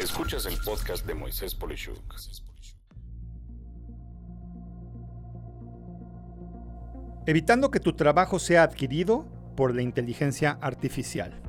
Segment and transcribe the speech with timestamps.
[0.00, 2.14] Escuchas el podcast de Moisés Polishuk.
[7.26, 9.26] Evitando que tu trabajo sea adquirido
[9.58, 11.42] por la inteligencia artificial.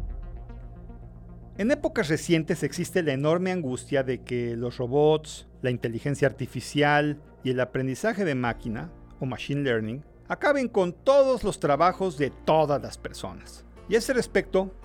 [1.58, 7.52] En épocas recientes existe la enorme angustia de que los robots, la inteligencia artificial y
[7.52, 8.92] el aprendizaje de máquina,
[9.22, 13.64] o machine learning, acaben con todos los trabajos de todas las personas.
[13.88, 14.76] Y a ese respecto,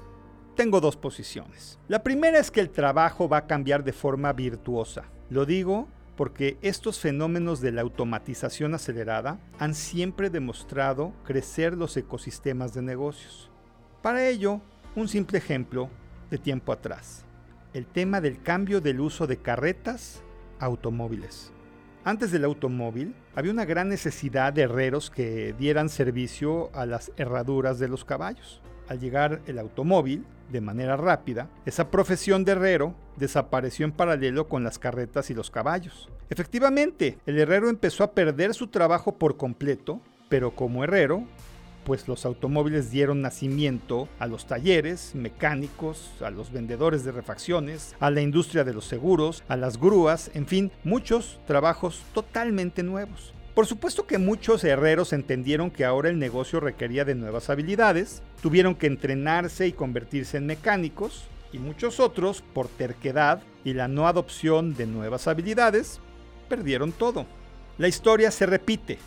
[0.57, 1.79] tengo dos posiciones.
[1.87, 5.05] La primera es que el trabajo va a cambiar de forma virtuosa.
[5.31, 12.73] Lo digo porque estos fenómenos de la automatización acelerada han siempre demostrado crecer los ecosistemas
[12.73, 13.51] de negocios.
[14.03, 14.61] Para ello,
[14.97, 15.91] un simple ejemplo
[16.31, 17.25] de tiempo atrás.
[17.75, 20.23] El tema del cambio del uso de carretas
[20.59, 21.53] a automóviles.
[22.03, 27.79] Antes del automóvil, había una gran necesidad de herreros que dieran servicio a las herraduras
[27.79, 28.63] de los caballos.
[28.89, 34.63] Al llegar el automóvil, de manera rápida, esa profesión de herrero desapareció en paralelo con
[34.63, 36.09] las carretas y los caballos.
[36.31, 41.25] Efectivamente, el herrero empezó a perder su trabajo por completo, pero como herrero,
[41.85, 48.11] pues los automóviles dieron nacimiento a los talleres, mecánicos, a los vendedores de refacciones, a
[48.11, 53.33] la industria de los seguros, a las grúas, en fin, muchos trabajos totalmente nuevos.
[53.57, 58.75] Por supuesto que muchos herreros entendieron que ahora el negocio requería de nuevas habilidades, tuvieron
[58.75, 64.75] que entrenarse y convertirse en mecánicos, y muchos otros, por terquedad y la no adopción
[64.75, 66.01] de nuevas habilidades,
[66.51, 67.25] perdieron todo.
[67.79, 68.99] La historia se repite,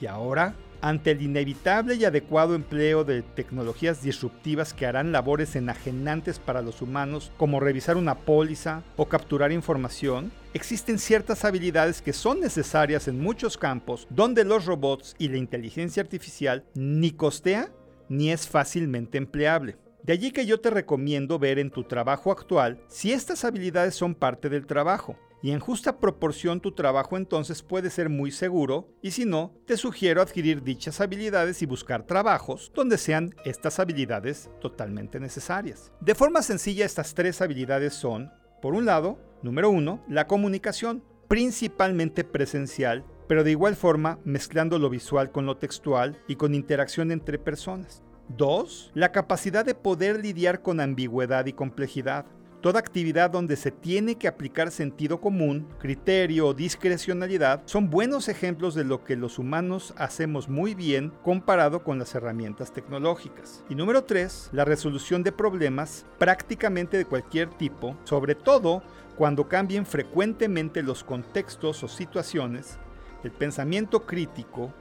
[0.00, 6.38] y ahora ante el inevitable y adecuado empleo de tecnologías disruptivas que harán labores enajenantes
[6.38, 12.40] para los humanos, como revisar una póliza o capturar información, existen ciertas habilidades que son
[12.40, 17.70] necesarias en muchos campos donde los robots y la inteligencia artificial ni costea
[18.08, 19.76] ni es fácilmente empleable.
[20.08, 24.14] De allí que yo te recomiendo ver en tu trabajo actual si estas habilidades son
[24.14, 29.10] parte del trabajo y en justa proporción tu trabajo entonces puede ser muy seguro y
[29.10, 35.20] si no, te sugiero adquirir dichas habilidades y buscar trabajos donde sean estas habilidades totalmente
[35.20, 35.92] necesarias.
[36.00, 38.32] De forma sencilla estas tres habilidades son,
[38.62, 44.88] por un lado, número uno, la comunicación, principalmente presencial, pero de igual forma mezclando lo
[44.88, 48.02] visual con lo textual y con interacción entre personas.
[48.36, 52.26] Dos, La capacidad de poder lidiar con ambigüedad y complejidad.
[52.60, 58.74] Toda actividad donde se tiene que aplicar sentido común, criterio o discrecionalidad son buenos ejemplos
[58.74, 63.64] de lo que los humanos hacemos muy bien comparado con las herramientas tecnológicas.
[63.70, 68.82] Y número 3, la resolución de problemas prácticamente de cualquier tipo, sobre todo
[69.16, 72.78] cuando cambien frecuentemente los contextos o situaciones,
[73.24, 74.74] el pensamiento crítico,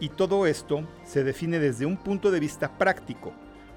[0.00, 3.32] y todo esto se define desde un punto de vista práctico,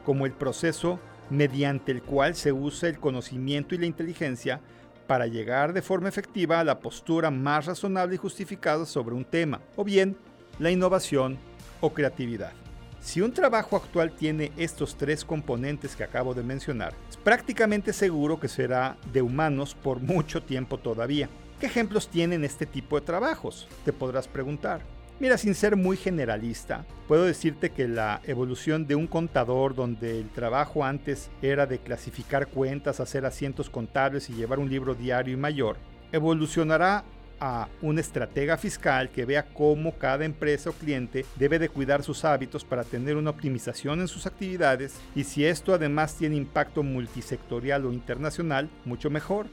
[0.05, 4.61] como el proceso mediante el cual se usa el conocimiento y la inteligencia
[5.07, 9.61] para llegar de forma efectiva a la postura más razonable y justificada sobre un tema,
[9.75, 10.17] o bien
[10.59, 11.37] la innovación
[11.81, 12.53] o creatividad.
[13.01, 18.39] Si un trabajo actual tiene estos tres componentes que acabo de mencionar, es prácticamente seguro
[18.39, 21.27] que será de humanos por mucho tiempo todavía.
[21.59, 23.67] ¿Qué ejemplos tienen este tipo de trabajos?
[23.83, 24.81] Te podrás preguntar.
[25.23, 30.29] Mira, sin ser muy generalista, puedo decirte que la evolución de un contador donde el
[30.29, 35.37] trabajo antes era de clasificar cuentas, hacer asientos contables y llevar un libro diario y
[35.37, 35.77] mayor,
[36.11, 37.05] evolucionará
[37.39, 42.25] a un estratega fiscal que vea cómo cada empresa o cliente debe de cuidar sus
[42.25, 47.85] hábitos para tener una optimización en sus actividades y si esto además tiene impacto multisectorial
[47.85, 49.47] o internacional, mucho mejor.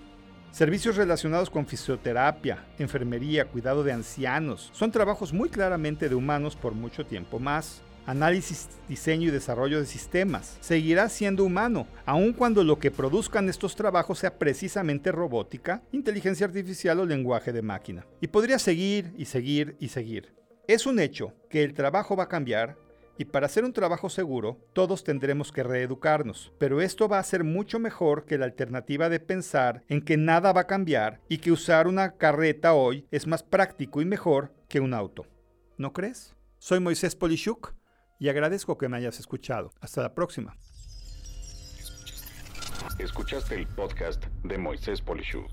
[0.52, 6.74] Servicios relacionados con fisioterapia, enfermería, cuidado de ancianos, son trabajos muy claramente de humanos por
[6.74, 7.82] mucho tiempo más.
[8.04, 10.58] Análisis, diseño y desarrollo de sistemas.
[10.60, 16.98] Seguirá siendo humano, aun cuando lo que produzcan estos trabajos sea precisamente robótica, inteligencia artificial
[16.98, 18.04] o lenguaje de máquina.
[18.20, 20.34] Y podría seguir y seguir y seguir.
[20.66, 22.76] Es un hecho que el trabajo va a cambiar
[23.20, 27.44] y para hacer un trabajo seguro, todos tendremos que reeducarnos, pero esto va a ser
[27.44, 31.52] mucho mejor que la alternativa de pensar en que nada va a cambiar y que
[31.52, 35.26] usar una carreta hoy es más práctico y mejor que un auto.
[35.76, 36.34] ¿No crees?
[36.56, 37.74] Soy Moisés Polishuk
[38.18, 39.70] y agradezco que me hayas escuchado.
[39.82, 40.56] Hasta la próxima.
[42.98, 45.50] Escuchaste el podcast de Moisés Polishuk.